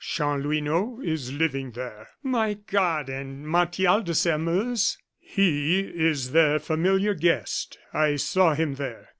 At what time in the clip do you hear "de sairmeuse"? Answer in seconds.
4.01-4.97